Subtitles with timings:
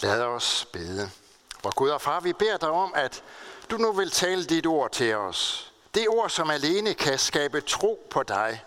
[0.00, 1.10] Lad os bede.
[1.60, 3.22] Hvor Gud og far, vi beder dig om, at
[3.70, 5.72] du nu vil tale dit ord til os.
[5.94, 8.64] Det ord, som alene kan skabe tro på dig.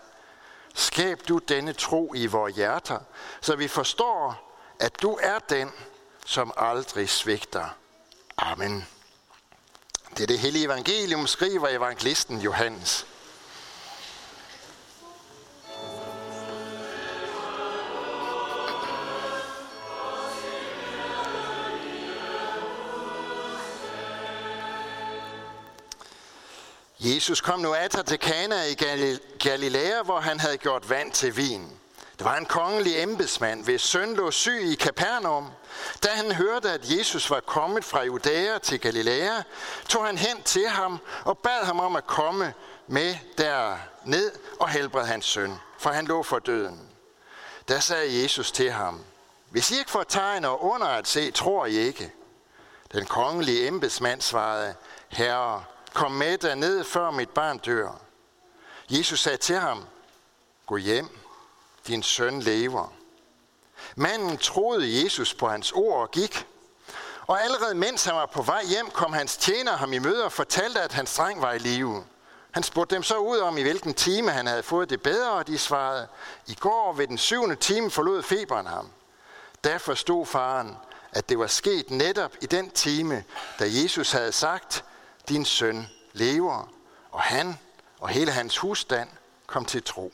[0.74, 2.98] Skab du denne tro i vores hjerter,
[3.40, 4.50] så vi forstår,
[4.80, 5.72] at du er den,
[6.24, 7.66] som aldrig svigter.
[8.36, 8.86] Amen.
[10.10, 13.06] Det er det hellige evangelium, skriver evangelisten Johannes.
[27.04, 28.74] Jesus kom nu af til Kana i
[29.38, 31.70] Galilea, hvor han havde gjort vand til vin.
[32.18, 35.50] Det var en kongelig embedsmand, hvis søn lå syg i Kapernaum.
[36.02, 39.42] Da han hørte, at Jesus var kommet fra Judæa til Galilea,
[39.88, 42.54] tog han hen til ham og bad ham om at komme
[42.86, 46.88] med der ned og helbrede hans søn, for han lå for døden.
[47.68, 49.04] Da sagde Jesus til ham,
[49.50, 52.12] hvis I ikke får tegn og under at se, tror I ikke.
[52.92, 54.74] Den kongelige embedsmand svarede,
[55.08, 55.64] Herre,
[55.94, 58.00] kom med derned, før mit barn dør.
[58.90, 59.84] Jesus sagde til ham,
[60.66, 61.18] gå hjem,
[61.86, 62.92] din søn lever.
[63.96, 66.46] Manden troede Jesus på hans ord og gik.
[67.26, 70.32] Og allerede mens han var på vej hjem, kom hans tjener ham i møde og
[70.32, 72.04] fortalte, at hans dreng var i live.
[72.50, 75.46] Han spurgte dem så ud om, i hvilken time han havde fået det bedre, og
[75.46, 76.08] de svarede,
[76.46, 78.90] i går ved den syvende time forlod feberen ham.
[79.64, 80.76] Da forstod faren,
[81.12, 83.24] at det var sket netop i den time,
[83.58, 84.84] da Jesus havde sagt,
[85.28, 86.72] din søn lever,
[87.10, 87.58] og han
[88.00, 89.08] og hele hans husstand
[89.46, 90.12] kom til tro.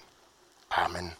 [0.70, 1.16] Amen.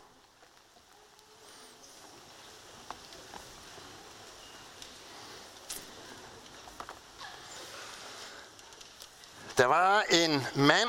[9.57, 10.89] Der var en mand,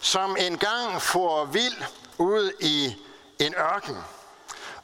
[0.00, 1.82] som engang for vild
[2.18, 2.96] ud i
[3.38, 3.96] en ørken.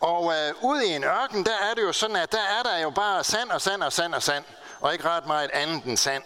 [0.01, 2.79] Og øh, ude i en ørken, der er det jo sådan, at der er der
[2.79, 4.45] jo bare sand og sand og sand og sand,
[4.81, 6.23] og ikke ret meget andet end sand.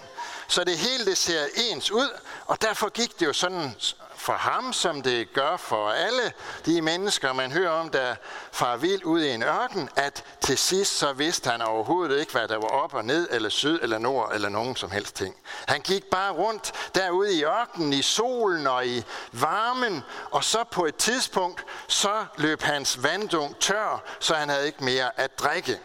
[0.50, 2.08] Så det hele det ser ens ud,
[2.46, 3.74] og derfor gik det jo sådan
[4.16, 6.32] for ham, som det gør for alle
[6.66, 8.14] de mennesker, man hører om, der
[8.52, 12.48] far vild ud i en ørken, at til sidst så vidste han overhovedet ikke, hvad
[12.48, 15.34] der var op og ned, eller syd, eller nord, eller nogen som helst ting.
[15.66, 20.86] Han gik bare rundt derude i ørkenen, i solen og i varmen, og så på
[20.86, 25.80] et tidspunkt, så løb hans vanddunk tør, så han havde ikke mere at drikke.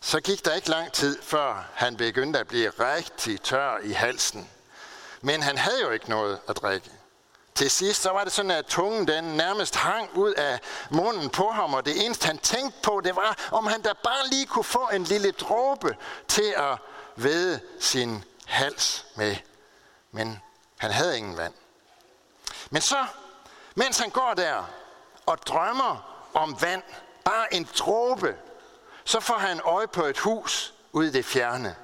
[0.00, 4.50] Så gik der ikke lang tid, før han begyndte at blive rigtig tør i halsen.
[5.20, 6.90] Men han havde jo ikke noget at drikke.
[7.54, 10.60] Til sidst så var det sådan, at tungen den nærmest hang ud af
[10.90, 14.28] munden på ham, og det eneste han tænkte på, det var, om han da bare
[14.30, 15.96] lige kunne få en lille dråbe
[16.28, 16.78] til at
[17.16, 19.36] væde sin hals med.
[20.12, 20.42] Men
[20.78, 21.54] han havde ingen vand.
[22.70, 23.06] Men så,
[23.74, 24.70] mens han går der
[25.26, 26.82] og drømmer om vand,
[27.24, 28.36] bare en dråbe,
[29.08, 31.76] så får han øje på et hus ude i det fjerne.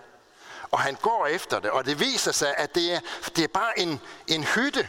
[0.71, 3.01] Og han går efter det, og det viser sig, at det er,
[3.37, 4.89] det er bare en, en hytte,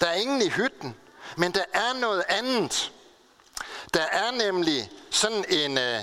[0.00, 0.96] der er ingen i hytten,
[1.36, 2.92] men der er noget andet.
[3.94, 6.00] Der er nemlig sådan en, øh,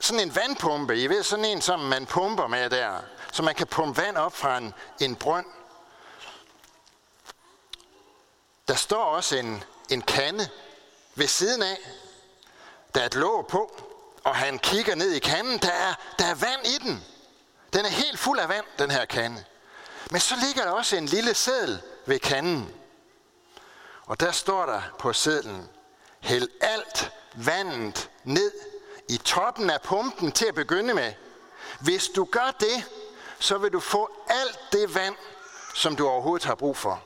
[0.00, 0.96] sådan en vandpumpe.
[0.96, 3.00] I ved, sådan en, som man pumper med der.
[3.32, 5.46] Så man kan pumpe vand op fra en, en brønd.
[8.68, 10.48] Der står også en, en kande
[11.14, 11.78] ved siden af.
[12.94, 13.89] Der er et låg på,
[14.24, 15.58] og han kigger ned i kanden.
[15.58, 17.04] Der er, der er vand i den.
[17.72, 19.44] Den er helt fuld af vand, den her kande.
[20.10, 22.74] Men så ligger der også en lille seddel ved kanden.
[24.06, 25.68] Og der står der på sedlen,
[26.20, 28.52] hæld alt vandet ned
[29.08, 31.12] i toppen af pumpen til at begynde med.
[31.80, 32.84] Hvis du gør det,
[33.38, 35.16] så vil du få alt det vand,
[35.74, 37.02] som du overhovedet har brug for.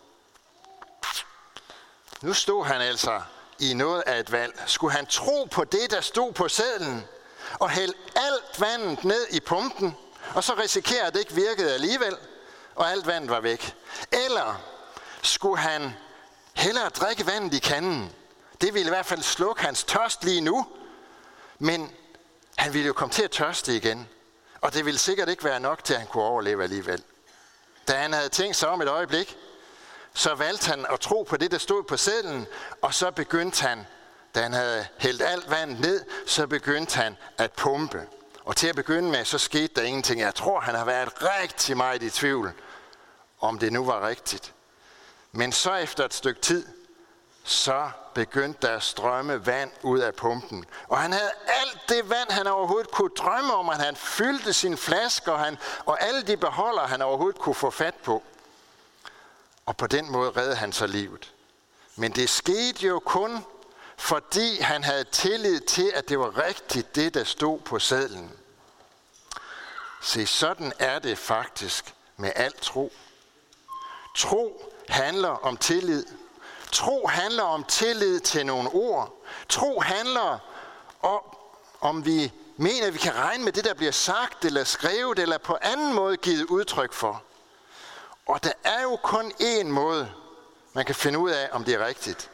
[2.22, 3.22] Nu stod han altså
[3.58, 4.62] i noget af et valg.
[4.66, 7.04] Skulle han tro på det, der stod på sædlen,
[7.58, 9.96] og hælde alt vandet ned i pumpen,
[10.34, 12.16] og så risikere, at det ikke virkede alligevel,
[12.74, 13.74] og alt vandet var væk?
[14.12, 14.60] Eller
[15.22, 15.94] skulle han
[16.54, 18.12] hellere drikke vandet i kanden.
[18.60, 20.66] Det ville i hvert fald slukke hans tørst lige nu.
[21.58, 21.92] Men
[22.56, 24.08] han ville jo komme til at tørste igen.
[24.60, 27.02] Og det ville sikkert ikke være nok til, at han kunne overleve alligevel.
[27.88, 29.36] Da han havde tænkt sig om et øjeblik,
[30.14, 32.46] så valgte han at tro på det, der stod på sedlen,
[32.82, 33.86] og så begyndte han,
[34.34, 38.06] da han havde hældt alt vand ned, så begyndte han at pumpe.
[38.44, 40.20] Og til at begynde med, så skete der ingenting.
[40.20, 42.52] Jeg tror, han har været rigtig meget i tvivl,
[43.40, 44.52] om det nu var rigtigt.
[45.32, 46.66] Men så efter et stykke tid,
[47.44, 50.64] så begyndte der at strømme vand ud af pumpen.
[50.88, 54.76] Og han havde alt det vand, han overhovedet kunne drømme om, at han fyldte sin
[54.76, 58.22] flaske, og, han, og alle de beholder, han overhovedet kunne få fat på.
[59.66, 61.32] Og på den måde redde han sig livet.
[61.96, 63.44] Men det skete jo kun,
[63.96, 68.32] fordi han havde tillid til, at det var rigtigt, det der stod på sedlen.
[70.02, 72.92] Se, sådan er det faktisk med al tro.
[74.16, 76.04] Tro handler om tillid.
[76.72, 79.24] Tro handler om tillid til nogle ord.
[79.48, 80.38] Tro handler
[81.02, 81.20] om,
[81.80, 85.38] om vi mener, at vi kan regne med det, der bliver sagt eller skrevet, eller
[85.38, 87.22] på anden måde givet udtryk for.
[88.26, 90.12] Og der er jo kun én måde,
[90.72, 92.30] man kan finde ud af, om det er rigtigt.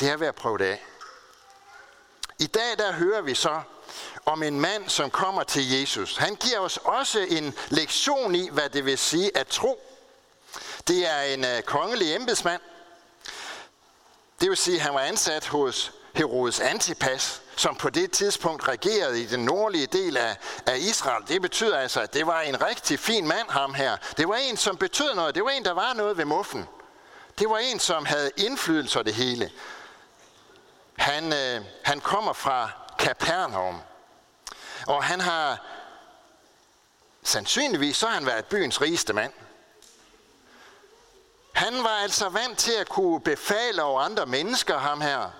[0.00, 0.84] Det er ved at prøve det af.
[2.38, 3.60] I dag der hører vi så
[4.24, 6.16] om en mand, som kommer til Jesus.
[6.16, 9.80] Han giver os også en lektion i, hvad det vil sige at tro.
[10.88, 12.60] Det er en øh, kongelig embedsmand.
[14.40, 19.22] Det vil sige, at han var ansat hos Herodes Antipas, som på det tidspunkt regerede
[19.22, 20.36] i den nordlige del af,
[20.66, 21.28] af Israel.
[21.28, 23.96] Det betyder altså, at det var en rigtig fin mand, ham her.
[24.16, 25.34] Det var en, som betød noget.
[25.34, 26.68] Det var en, der var noget ved muffen.
[27.38, 29.50] Det var en, som havde indflydelse over det hele.
[30.98, 33.80] Han, øh, han kommer fra Kapernaum.
[34.86, 35.58] Og han har
[37.22, 39.32] sandsynligvis så har han været byens rigeste mand.
[41.52, 45.30] Han var altså vant til at kunne befale over andre mennesker, ham her.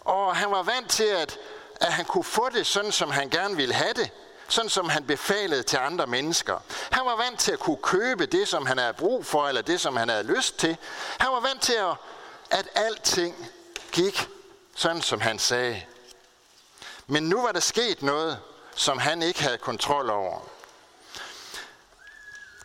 [0.00, 1.38] Og han var vant til, at,
[1.80, 4.10] at han kunne få det sådan, som han gerne ville have det.
[4.48, 6.58] Sådan som han befalede til andre mennesker.
[6.90, 9.80] Han var vant til at kunne købe det, som han havde brug for, eller det,
[9.80, 10.76] som han havde lyst til.
[11.18, 11.96] Han var vant til, at,
[12.50, 13.50] at alting
[13.92, 14.28] gik
[14.74, 15.82] sådan, som han sagde.
[17.06, 18.38] Men nu var der sket noget,
[18.74, 20.40] som han ikke havde kontrol over.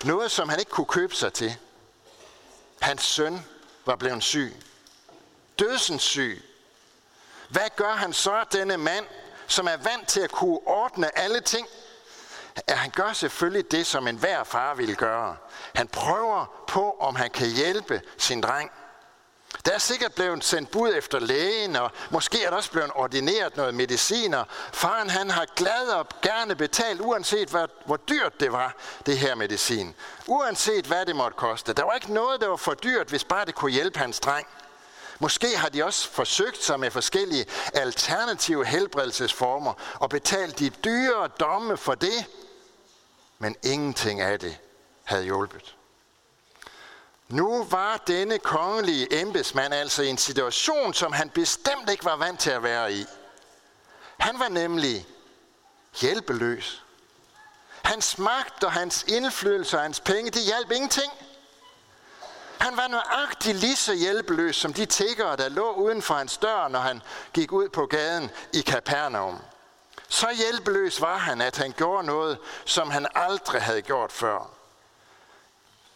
[0.03, 1.55] Noget, som han ikke kunne købe sig til.
[2.81, 3.45] Hans søn
[3.85, 4.55] var blevet syg.
[5.59, 6.54] Dødsens syg.
[7.49, 9.05] Hvad gør han så, denne mand,
[9.47, 11.67] som er vant til at kunne ordne alle ting?
[12.67, 15.37] At han gør selvfølgelig det, som enhver far ville gøre.
[15.75, 18.71] Han prøver på, om han kan hjælpe sin dreng.
[19.65, 23.57] Der er sikkert blevet sendt bud efter lægen, og måske er der også blevet ordineret
[23.57, 24.43] noget mediciner.
[24.73, 28.75] Faren han har glad og gerne betalt, uanset hvad, hvor dyrt det var,
[29.05, 29.95] det her medicin.
[30.27, 31.73] Uanset hvad det måtte koste.
[31.73, 34.47] Der var ikke noget, der var for dyrt, hvis bare det kunne hjælpe hans dreng.
[35.19, 41.77] Måske har de også forsøgt sig med forskellige alternative helbredelsesformer og betalt de dyre domme
[41.77, 42.25] for det,
[43.39, 44.57] men ingenting af det
[45.03, 45.75] havde hjulpet.
[47.27, 52.39] Nu var denne kongelige embedsmand altså i en situation, som han bestemt ikke var vant
[52.39, 53.05] til at være i.
[54.17, 55.07] Han var nemlig
[56.01, 56.83] hjælpeløs.
[57.83, 61.11] Hans magt og hans indflydelse og hans penge, det hjalp ingenting.
[62.59, 66.67] Han var nøjagtig lige så hjælpeløs som de tiggere, der lå uden for hans dør,
[66.67, 67.01] når han
[67.33, 69.39] gik ud på gaden i Kapernaum.
[70.07, 74.49] Så hjælpeløs var han, at han gjorde noget, som han aldrig havde gjort før.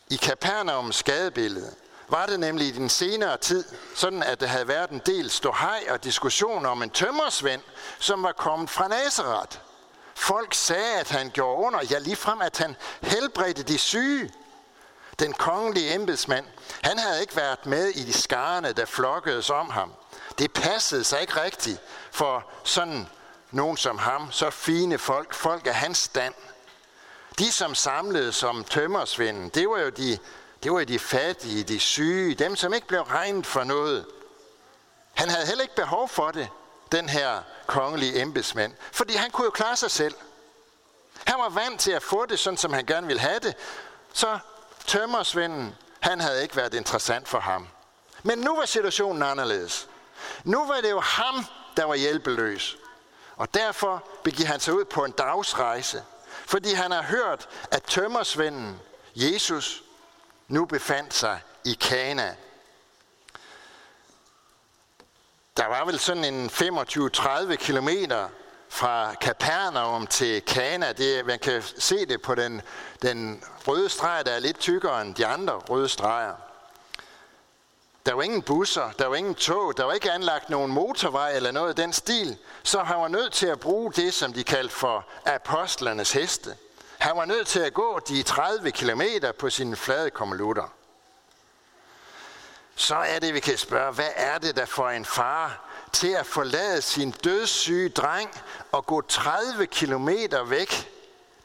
[0.09, 1.75] I Kapernaums skadebillede
[2.07, 3.63] var det nemlig i den senere tid
[3.95, 7.61] sådan, at der havde været en del ståhej og diskussion om en tømmersvend,
[7.99, 9.57] som var kommet fra Nazareth.
[10.15, 14.31] Folk sagde, at han gjorde under, ja ligefrem, at han helbredte de syge.
[15.19, 16.45] Den kongelige embedsmand,
[16.83, 19.93] han havde ikke været med i de skarne, der flokkedes om ham.
[20.37, 21.79] Det passede sig ikke rigtigt
[22.11, 23.07] for sådan
[23.51, 26.33] nogen som ham, så fine folk, folk af hans stand.
[27.39, 30.17] De, som samlede som tømmersvinden, det var jo de,
[30.63, 34.05] det var de fattige, de syge, dem, som ikke blev regnet for noget.
[35.13, 36.49] Han havde heller ikke behov for det,
[36.91, 40.15] den her kongelige embedsmand, fordi han kunne jo klare sig selv.
[41.25, 43.55] Han var vant til at få det, sådan som han gerne ville have det.
[44.13, 44.39] Så
[44.89, 47.67] tømmersvinden, han havde ikke været interessant for ham.
[48.23, 49.87] Men nu var situationen anderledes.
[50.43, 51.45] Nu var det jo ham,
[51.77, 52.77] der var hjælpeløs.
[53.35, 56.03] Og derfor begiver han sig ud på en dagsrejse–
[56.49, 58.79] fordi han har hørt, at tømmersvenden
[59.15, 59.83] Jesus
[60.47, 62.35] nu befandt sig i Kana.
[65.57, 68.29] Der var vel sådan en 25-30 kilometer
[68.69, 70.91] fra Kapernaum til Kana.
[70.91, 72.61] Det, man kan se det på den,
[73.01, 76.35] den røde streg, der er lidt tykkere end de andre røde streger.
[78.05, 81.51] Der var ingen busser, der var ingen tog, der var ikke anlagt nogen motorvej eller
[81.51, 84.75] noget af den stil, så han var nødt til at bruge det, som de kaldte
[84.75, 86.57] for apostlernes heste.
[86.97, 90.73] Han var nødt til at gå de 30 kilometer på sine flade kommelutter.
[92.75, 96.25] Så er det, vi kan spørge, hvad er det, der får en far til at
[96.25, 98.41] forlade sin dødssyge dreng
[98.71, 100.89] og gå 30 kilometer væk?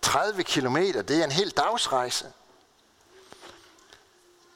[0.02, 2.26] 30 kilometer, det er en hel dagsrejse.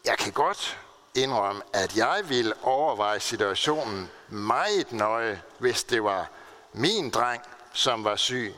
[0.05, 0.79] Jeg kan godt
[1.15, 6.31] indrømme, at jeg ville overveje situationen meget nøje, hvis det var
[6.73, 7.43] min dreng,
[7.73, 8.55] som var syg.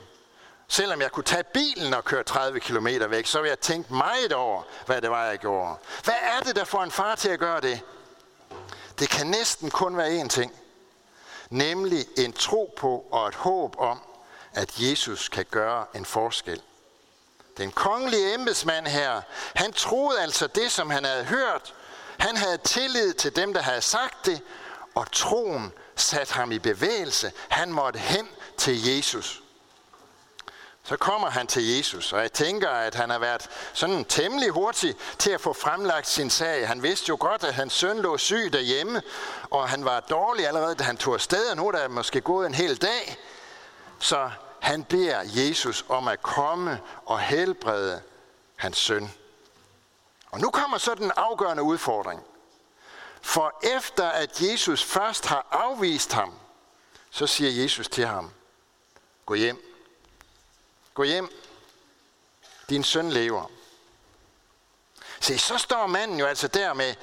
[0.68, 4.32] Selvom jeg kunne tage bilen og køre 30 km væk, så ville jeg tænke meget
[4.32, 5.76] over, hvad det var, jeg gjorde.
[6.04, 7.80] Hvad er det, der får en far til at gøre det?
[8.98, 10.59] Det kan næsten kun være én ting
[11.50, 14.00] nemlig en tro på og et håb om,
[14.52, 16.62] at Jesus kan gøre en forskel.
[17.56, 19.20] Den kongelige embedsmand her,
[19.54, 21.74] han troede altså det, som han havde hørt.
[22.18, 24.42] Han havde tillid til dem, der havde sagt det,
[24.94, 27.32] og troen satte ham i bevægelse.
[27.48, 29.42] Han måtte hen til Jesus.
[30.90, 34.94] Så kommer han til Jesus, og jeg tænker, at han har været sådan temmelig hurtig
[35.18, 36.68] til at få fremlagt sin sag.
[36.68, 39.02] Han vidste jo godt, at hans søn lå syg derhjemme,
[39.50, 42.46] og han var dårlig allerede, da han tog afsted, og nu er der måske gået
[42.46, 43.16] en hel dag.
[43.98, 44.30] Så
[44.60, 48.02] han beder Jesus om at komme og helbrede
[48.56, 49.12] hans søn.
[50.30, 52.20] Og nu kommer så den afgørende udfordring.
[53.22, 56.34] For efter at Jesus først har afvist ham,
[57.10, 58.30] så siger Jesus til ham,
[59.26, 59.69] gå hjem.
[60.94, 61.30] Gå hjem.
[62.68, 63.50] Din søn lever.
[65.20, 66.94] Se, så står manden jo altså der med,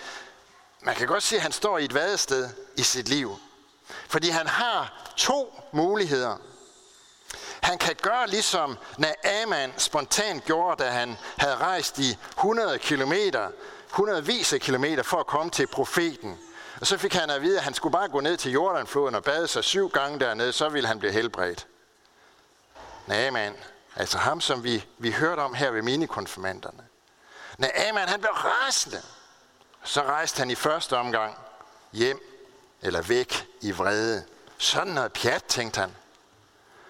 [0.81, 3.37] man kan godt se, at han står i et vadested i sit liv.
[4.07, 6.37] Fordi han har to muligheder.
[7.61, 13.51] Han kan gøre ligesom Naaman spontant gjorde, da han havde rejst i 100 kilometer,
[13.89, 16.39] hundredvis af kilometer for at komme til profeten.
[16.81, 19.23] Og så fik han at vide, at han skulle bare gå ned til Jordanfloden og
[19.23, 21.67] bade sig syv gange dernede, så ville han blive helbredt.
[23.05, 23.55] Naaman,
[23.99, 26.83] altså ham, som vi, vi hørte om her ved minikonfirmanderne.
[27.57, 29.01] Naaman, han blev rasende.
[29.83, 31.37] Så rejste han i første omgang
[31.93, 32.19] hjem
[32.81, 34.25] eller væk i vrede.
[34.57, 35.95] Sådan noget pjat, tænkte han.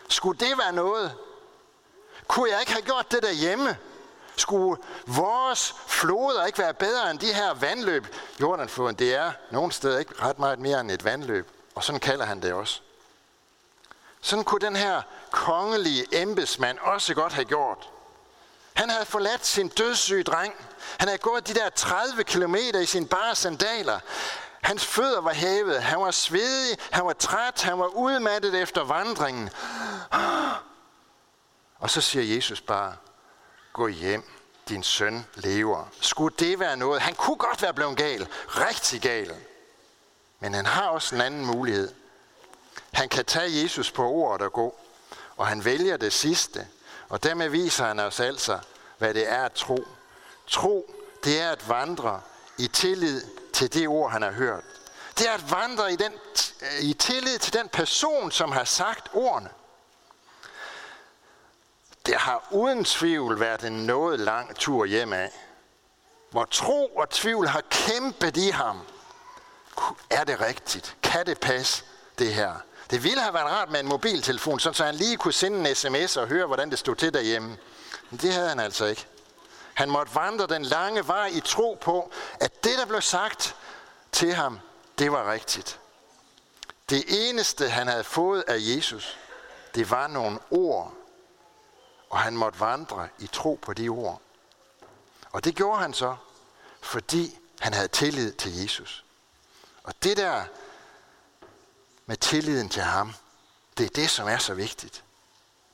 [0.09, 1.15] Skulle det være noget?
[2.27, 3.77] Kunne jeg ikke have gjort det derhjemme?
[4.35, 8.07] Skulle vores floder ikke være bedre end de her vandløb?
[8.41, 11.51] Jordanfloden, det er nogle steder ikke ret meget mere end et vandløb.
[11.75, 12.81] Og sådan kalder han det også.
[14.27, 17.89] Sådan kunne den her kongelige embedsmand også godt have gjort.
[18.73, 20.53] Han havde forladt sin dødssyge dreng.
[20.97, 23.99] Han havde gået de der 30 kilometer i sine bare sandaler.
[24.61, 29.49] Hans fødder var hævet, han var svedig, han var træt, han var udmattet efter vandringen.
[31.79, 32.95] Og så siger Jesus bare,
[33.73, 34.23] gå hjem,
[34.69, 35.85] din søn lever.
[36.01, 37.01] Skulle det være noget?
[37.01, 39.35] Han kunne godt være blevet gal, rigtig gal.
[40.39, 41.93] Men han har også en anden mulighed.
[42.91, 44.75] Han kan tage Jesus på ordet og gå,
[45.37, 46.67] og han vælger det sidste.
[47.09, 48.59] Og dermed viser han os altså,
[48.97, 49.87] hvad det er at tro.
[50.47, 52.21] Tro, det er at vandre
[52.57, 54.63] i tillid til det ord, han har hørt.
[55.17, 56.13] Det er at vandre i, den,
[56.81, 59.49] i tillid til den person, som har sagt ordene.
[62.05, 65.31] Det har uden tvivl været en noget lang tur hjem af,
[66.31, 68.81] hvor tro og tvivl har kæmpet i ham.
[70.09, 70.97] Er det rigtigt?
[71.03, 71.83] Kan det passe,
[72.19, 72.55] det her?
[72.89, 76.17] Det ville have været rart med en mobiltelefon, så han lige kunne sende en sms
[76.17, 77.57] og høre, hvordan det stod til derhjemme.
[78.09, 79.07] Men det havde han altså ikke.
[79.73, 83.55] Han måtte vandre den lange vej i tro på, at det, der blev sagt
[84.11, 84.59] til ham,
[84.99, 85.79] det var rigtigt.
[86.89, 89.17] Det eneste, han havde fået af Jesus,
[89.75, 90.93] det var nogle ord,
[92.09, 94.21] og han måtte vandre i tro på de ord.
[95.31, 96.15] Og det gjorde han så,
[96.81, 99.05] fordi han havde tillid til Jesus.
[99.83, 100.43] Og det der
[102.07, 103.13] med tilliden til ham,
[103.77, 105.03] det er det, som er så vigtigt.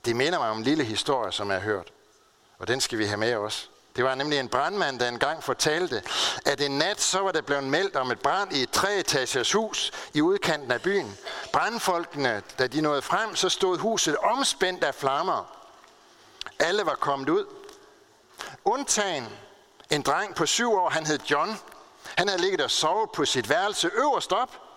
[0.06, 1.92] Det minder mig om en lille historie, som jeg har hørt.
[2.60, 3.70] Og den skal vi have med os.
[3.96, 6.04] Det var nemlig en brandmand, der engang fortalte,
[6.46, 9.92] at en nat så var der blevet meldt om et brand i et treetagers hus
[10.14, 11.18] i udkanten af byen.
[11.52, 15.56] Brandfolkene, da de nåede frem, så stod huset omspændt af flammer.
[16.60, 17.46] Alle var kommet ud.
[18.66, 19.28] Undtagen
[19.90, 21.60] en dreng på syv år, han hed John.
[22.18, 24.73] Han havde ligget og sovet på sit værelse øverst op.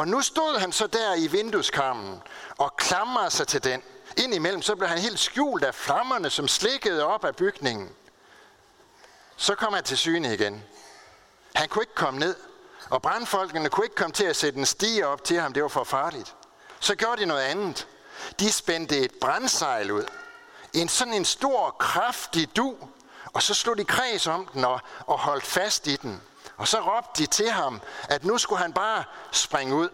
[0.00, 2.22] Og nu stod han så der i vindueskarmen
[2.58, 3.82] og klamrede sig til den.
[4.16, 7.88] Indimellem så blev han helt skjult af flammerne, som slikkede op af bygningen.
[9.36, 10.64] Så kom han til syne igen.
[11.54, 12.36] Han kunne ikke komme ned,
[12.90, 15.52] og brandfolkene kunne ikke komme til at sætte en stige op til ham.
[15.52, 16.34] Det var for farligt.
[16.80, 17.88] Så gjorde de noget andet.
[18.38, 20.04] De spændte et brandsejl ud.
[20.72, 22.76] En sådan en stor, kraftig du.
[23.32, 26.22] Og så slog de kreds om den og, og holdt fast i den.
[26.60, 29.88] Og så råbte de til ham, at nu skulle han bare springe ud.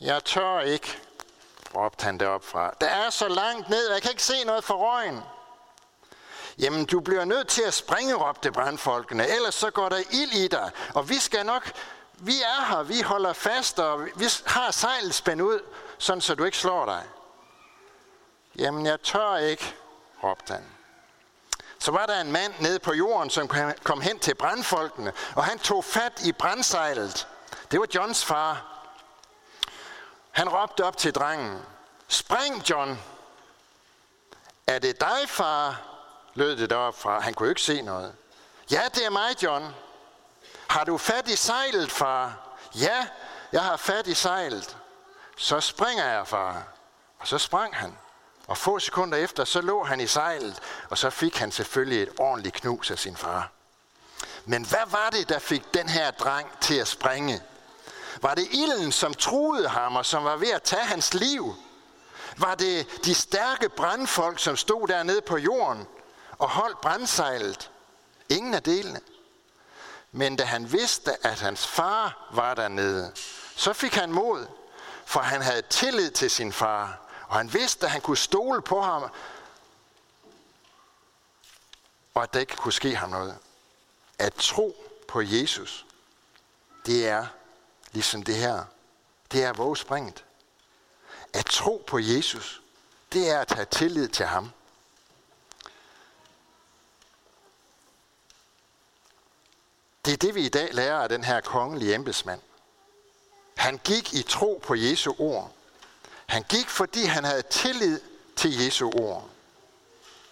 [0.00, 0.98] Jeg tør ikke,
[1.74, 2.74] råbte han derop fra.
[2.80, 5.22] Der er så langt ned, jeg kan ikke se noget for røgen.
[6.58, 10.48] Jamen, du bliver nødt til at springe, råbte brandfolkene, ellers så går der ild i
[10.48, 10.70] dig.
[10.94, 11.72] Og vi skal nok,
[12.12, 15.60] vi er her, vi holder fast, og vi har sejlet spændt ud,
[15.98, 17.02] sådan så du ikke slår dig.
[18.56, 19.74] Jamen, jeg tør ikke,
[20.24, 20.77] råbte han.
[21.78, 23.48] Så var der en mand nede på jorden, som
[23.82, 27.28] kom hen til brandfolkene, og han tog fat i brandsejlet.
[27.70, 28.64] Det var Johns far.
[30.30, 31.62] Han råbte op til drengen.
[32.08, 32.98] Spring, John!
[34.66, 35.88] Er det dig, far?
[36.34, 37.20] lød det deroppe fra.
[37.20, 38.14] Han kunne jo ikke se noget.
[38.70, 39.74] Ja, det er mig, John.
[40.68, 42.36] Har du fat i sejlet, far?
[42.74, 43.06] Ja,
[43.52, 44.76] jeg har fat i sejlet.
[45.36, 46.62] Så springer jeg, far.
[47.18, 47.98] Og så sprang han.
[48.48, 50.58] Og få sekunder efter, så lå han i sejlet,
[50.90, 53.52] og så fik han selvfølgelig et ordentligt knus af sin far.
[54.44, 57.42] Men hvad var det, der fik den her dreng til at springe?
[58.22, 61.54] Var det ilden, som truede ham og som var ved at tage hans liv?
[62.36, 65.86] Var det de stærke brandfolk, som stod dernede på jorden
[66.38, 67.70] og holdt brandsejlet?
[68.28, 69.00] Ingen af delene.
[70.12, 73.12] Men da han vidste, at hans far var dernede,
[73.56, 74.46] så fik han mod,
[75.06, 78.80] for han havde tillid til sin far, og han vidste, at han kunne stole på
[78.80, 79.02] ham,
[82.14, 83.38] og at der ikke kunne ske ham noget.
[84.18, 84.76] At tro
[85.08, 85.86] på Jesus,
[86.86, 87.26] det er
[87.92, 88.64] ligesom det her.
[89.32, 90.24] Det er vågespringet.
[91.32, 92.62] At tro på Jesus,
[93.12, 94.50] det er at have tillid til ham.
[100.04, 102.40] Det er det, vi i dag lærer af den her kongelige embedsmand.
[103.56, 105.52] Han gik i tro på Jesu ord.
[106.28, 108.00] Han gik, fordi han havde tillid
[108.36, 109.28] til Jesu ord.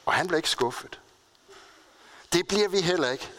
[0.06, 1.00] Og han blev ikke skuffet.
[2.32, 3.32] Det bliver vi heller ikke,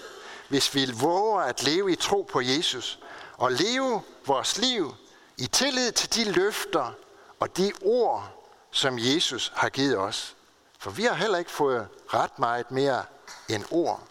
[0.49, 2.99] hvis vi våger at leve i tro på Jesus
[3.37, 4.95] og leve vores liv
[5.37, 6.91] i tillid til de løfter
[7.39, 8.29] og de ord,
[8.71, 10.35] som Jesus har givet os.
[10.79, 13.05] For vi har heller ikke fået ret meget mere
[13.49, 14.03] end ord,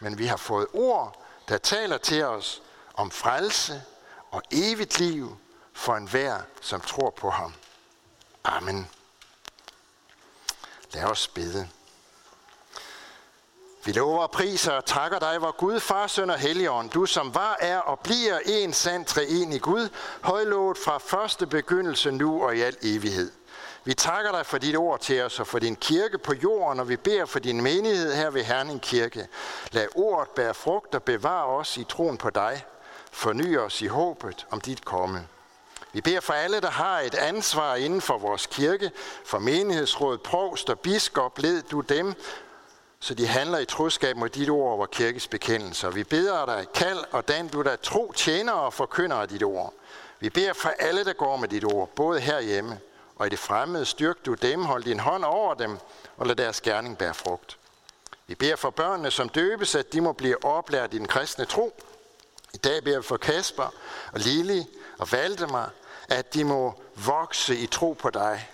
[0.00, 2.62] men vi har fået ord, der taler til os
[2.94, 3.82] om frelse
[4.30, 5.36] og evigt liv
[5.72, 7.54] for enhver, som tror på ham.
[8.44, 8.88] Amen.
[10.92, 11.68] Lad os bede.
[13.84, 17.34] Vi lover og priser og takker dig, hvor Gud, Far, Søn og Helligånd, du som
[17.34, 19.88] var, er og bliver en sand treenig Gud,
[20.20, 23.32] højlovet fra første begyndelse nu og i al evighed.
[23.84, 26.88] Vi takker dig for dit ord til os og for din kirke på jorden, og
[26.88, 29.28] vi beder for din menighed her ved Herning Kirke.
[29.72, 32.64] Lad ordet bære frugt og bevare os i troen på dig.
[33.12, 35.28] Forny os i håbet om dit komme.
[35.92, 38.90] Vi beder for alle, der har et ansvar inden for vores kirke,
[39.24, 42.14] for menighedsråd, provst og biskop, led du dem,
[43.00, 45.90] så de handler i troskab mod dit ord over kirkes bekendelser.
[45.90, 49.74] Vi beder dig, kald og dan du der tro tjener og forkynder af dit ord.
[50.20, 52.80] Vi beder for alle, der går med dit ord, både herhjemme
[53.16, 53.84] og i det fremmede.
[53.84, 55.78] Styrk du dem, hold din hånd over dem,
[56.16, 57.58] og lad deres gerning bære frugt.
[58.26, 61.82] Vi beder for børnene, som døbes, at de må blive oplært i den kristne tro.
[62.54, 63.74] I dag beder vi for Kasper
[64.12, 64.66] og Lili
[64.98, 65.70] og Valdemar,
[66.12, 68.48] at de må vokse i tro på dig.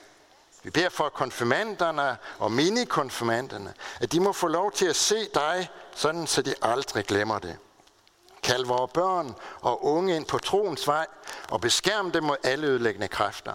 [0.63, 5.71] Vi beder for konfirmanderne og minikonfirmanderne, at de må få lov til at se dig,
[5.95, 7.57] sådan så de aldrig glemmer det.
[8.43, 11.07] Kald vores børn og unge ind på troens vej
[11.51, 13.53] og beskærm dem mod alle ødelæggende kræfter.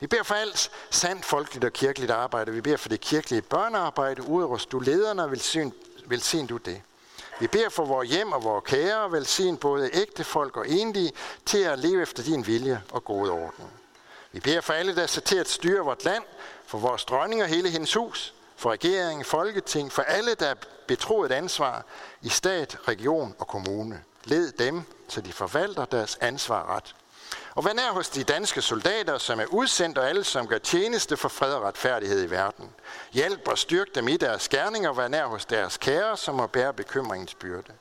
[0.00, 2.52] Vi beder for alt sandt folkeligt og kirkeligt arbejde.
[2.52, 4.22] Vi beder for det kirkelige børnearbejde.
[4.22, 5.74] Udrust du lederne og velsign,
[6.06, 6.82] velsign du det.
[7.40, 11.12] Vi beder for vores hjem og vores kære, velsign både ægte folk og enlige,
[11.46, 13.64] til at leve efter din vilje og gode orden.
[14.32, 16.24] Vi beder for alle, der er til at styre vort land,
[16.66, 20.54] for vores dronning og hele hendes hus, for regeringen, folketing, for alle, der er
[20.86, 21.84] betroet ansvar
[22.22, 24.02] i stat, region og kommune.
[24.24, 26.94] Led dem, så de forvalter deres ansvar ret.
[27.54, 31.16] Og vær nær hos de danske soldater, som er udsendt, og alle, som gør tjeneste
[31.16, 32.70] for fred og retfærdighed i verden.
[33.12, 36.46] Hjælp og styrk dem i deres gerninger, og vær nær hos deres kære, som må
[36.46, 37.72] bære bekymringens byrde.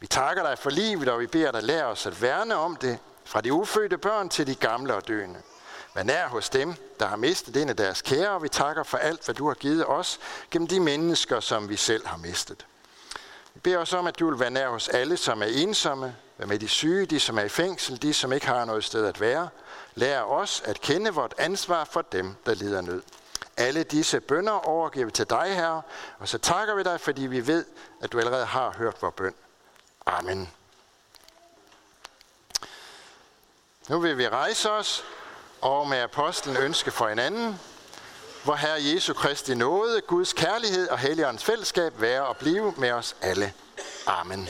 [0.00, 2.98] Vi takker dig for livet, og vi beder dig lære os at værne om det,
[3.24, 5.40] fra de ufødte børn til de gamle og døende.
[5.94, 8.98] Vær nær hos dem, der har mistet en af deres kære, og vi takker for
[8.98, 12.66] alt, hvad du har givet os, gennem de mennesker, som vi selv har mistet.
[13.54, 16.46] Vi beder os om, at du vil være nær hos alle, som er ensomme, Vær
[16.46, 19.20] med de syge, de som er i fængsel, de som ikke har noget sted at
[19.20, 19.48] være.
[19.94, 23.02] Lær os at kende vort ansvar for dem, der lider nød.
[23.56, 25.82] Alle disse bønder overgiver vi til dig, Herre,
[26.18, 27.64] og så takker vi dig, fordi vi ved,
[28.00, 29.34] at du allerede har hørt vores bøn.
[30.06, 30.50] Amen.
[33.88, 35.04] Nu vil vi rejse os
[35.60, 37.60] og med apostlen ønske for hinanden,
[38.44, 43.16] hvor Herre Jesu Kristi nåde, Guds kærlighed og Helligåndens fællesskab være og blive med os
[43.20, 43.52] alle.
[44.06, 44.48] Amen.